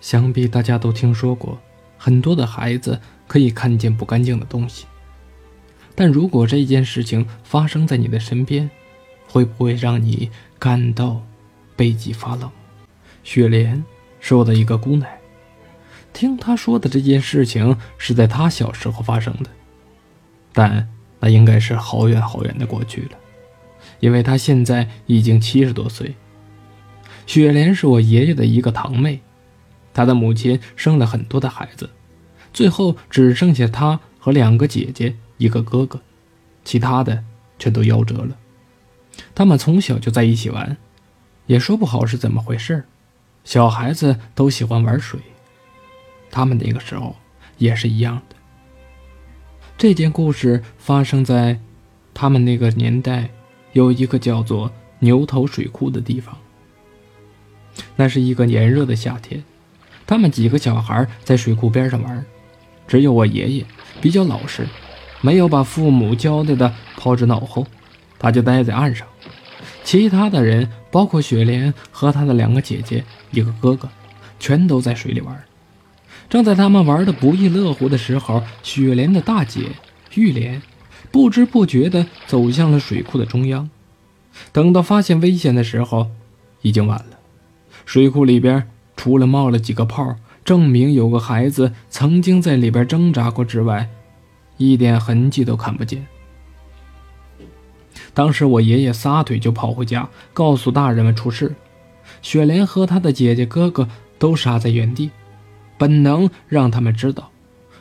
[0.00, 1.58] 想必大家都听说过，
[1.96, 4.86] 很多的孩子可以看见不干净的东西。
[5.94, 8.70] 但如果这件事情发生在你的身边，
[9.26, 11.20] 会不会让你感到
[11.74, 12.50] 背脊发冷？
[13.24, 13.84] 雪莲
[14.20, 15.18] 是我的一个姑奶，
[16.12, 19.50] 听她说的这件事情是在她小时候发生的，
[20.52, 20.88] 但
[21.18, 23.18] 那应该是好远好远的过去了，
[23.98, 26.14] 因为她现在已经七十多岁。
[27.26, 29.20] 雪莲是我爷爷的一个堂妹。
[29.98, 31.90] 他的母亲生了很多的孩子，
[32.52, 36.00] 最后只剩下他和两个姐姐、一个哥哥，
[36.64, 37.24] 其他的
[37.58, 38.38] 全都夭折了。
[39.34, 40.76] 他们从小就在一起玩，
[41.46, 42.84] 也说不好是怎么回事。
[43.42, 45.18] 小孩子都喜欢玩水，
[46.30, 47.16] 他们那个时候
[47.56, 48.36] 也是一样的。
[49.76, 51.58] 这件故事发生在
[52.14, 53.30] 他们那个年代，
[53.72, 56.38] 有一个叫做牛头水库的地方。
[57.96, 59.42] 那是一个炎热的夏天。
[60.08, 62.24] 他们几个小孩在水库边上玩，
[62.86, 63.66] 只有我爷爷
[64.00, 64.66] 比较老实，
[65.20, 67.66] 没有把父母交代的抛之脑后，
[68.18, 69.06] 他就待在岸上。
[69.84, 73.86] 其他的人，包括雪莲和他的两个姐姐、一个哥哥，
[74.40, 75.44] 全都在水里玩。
[76.30, 79.72] 正在他们玩的不亦乐乎的时候，雪莲的大姐
[80.14, 80.62] 玉莲
[81.12, 83.68] 不知不觉地走向了水库的中央。
[84.52, 86.10] 等到发现危险的时候，
[86.62, 87.18] 已经晚了。
[87.84, 88.66] 水库里边。
[88.98, 93.88] 除了冒了几个泡，证明有个孩子曾经在里边挣扎过之外，
[94.56, 96.04] 一点痕迹都看不见。
[98.12, 101.54] 当时我爷爷撒腿就跑回家，告诉大人们出事。
[102.22, 103.88] 雪莲和她的姐姐哥哥
[104.18, 105.10] 都傻在原地，
[105.78, 107.30] 本能让他们知道，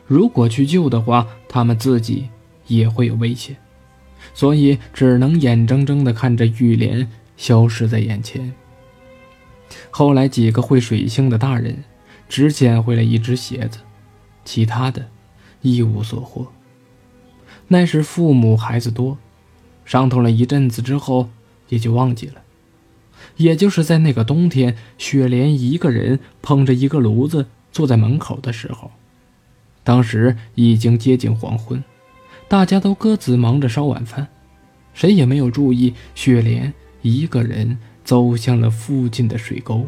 [0.06, 2.30] 如果去救的话，他们自己
[2.68, 3.58] 也会有危险，
[4.36, 8.54] 所以只能眼睁睁地看着玉莲消失在眼前。
[9.90, 11.84] 后来，几个会水性的大人
[12.30, 13.80] 只捡回来一只鞋子，
[14.46, 15.08] 其他的，
[15.62, 16.48] 一无所获。
[17.68, 19.17] 那时父母孩子多，
[19.86, 21.30] 伤痛了一阵子之后，
[21.70, 22.42] 也就忘记了。
[23.36, 28.92] 也就是在那个冬天，雪莲一个人捧着一个炉子坐在门口的时候，
[29.84, 31.84] 当时已经接近黄昏，
[32.48, 34.28] 大家都各自忙着烧晚饭，
[34.94, 37.78] 谁也没有注意雪莲一个人。
[38.08, 39.86] 走向了附近的水沟。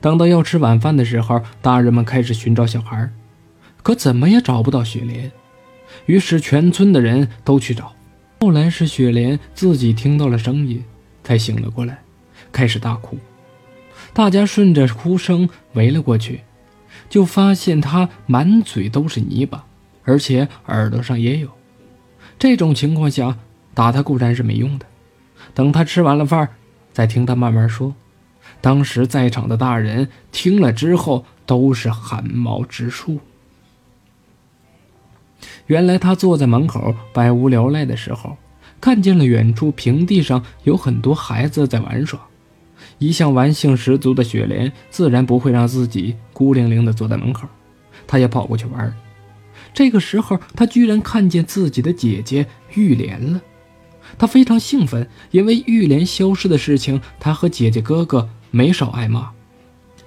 [0.00, 3.08] 等到要吃晚饭的时候，大人们开始寻找小孩，
[3.84, 5.30] 可怎么也找不到雪莲。
[6.06, 7.94] 于是全村的人都去找。
[8.40, 10.82] 后来是雪莲自己听到了声音，
[11.22, 12.02] 才醒了过来，
[12.50, 13.16] 开始大哭。
[14.12, 16.40] 大家顺着哭声围了过去，
[17.08, 19.64] 就发现她满嘴都是泥巴，
[20.02, 21.48] 而且耳朵上也有。
[22.36, 23.38] 这种情况下，
[23.74, 24.86] 打她固然是没用的。
[25.54, 26.48] 等他吃完了饭，
[26.92, 27.94] 再听他慢慢说。
[28.60, 33.18] 当时在场的大人听了之后，都是汗毛直竖。
[35.66, 38.36] 原来他坐在门口百无聊赖的时候，
[38.80, 42.20] 看见了远处平地上有很多孩子在玩耍。
[42.98, 47.48] 一向玩性十足的雪莲，自然不会让自己孤零零的坐在门口，
[48.06, 48.94] 他也跑过去玩。
[49.72, 53.40] 这个时候，他居然看见自己的姐姐玉莲了。
[54.18, 59.30] 他非常兴奋，因为玉莲消失的事情，他和姐姐哥哥没少挨骂。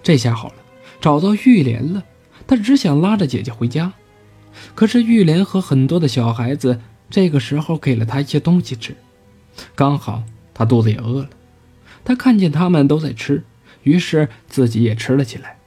[0.04, 0.56] 这下好了，
[1.02, 2.04] 找到玉莲了，
[2.46, 3.94] 他只想拉着姐姐回家。
[4.74, 6.80] 可是玉莲和很多的小孩子
[7.10, 8.96] 这个时候给了他一些东西吃，
[9.76, 10.24] 刚好
[10.54, 11.30] 他肚子也饿了。
[12.04, 13.44] 他看见他们都在吃，
[13.84, 15.58] 于是自己也吃了起来。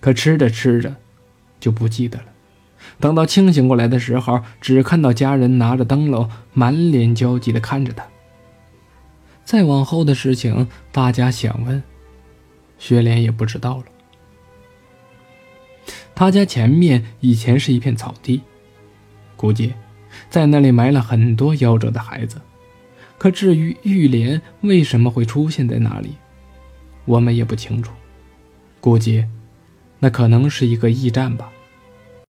[0.00, 0.96] 可吃着吃着，
[1.60, 2.24] 就不记得了。
[3.00, 8.06] 等到清醒过来的时候，只看到家人拿着灯笼，满脸焦急地看着他。
[9.44, 11.82] 再往后的事情，大家想问，
[12.78, 13.84] 雪莲也不知道了。
[16.14, 18.40] 他家前面以前是一片草地，
[19.36, 19.74] 估计
[20.30, 22.40] 在那里埋了很多夭折的孩子。
[23.18, 26.14] 可至于玉莲为什么会出现在那里，
[27.04, 27.92] 我们也不清楚。
[28.80, 29.24] 估计
[29.98, 31.50] 那可能是一个驿站吧。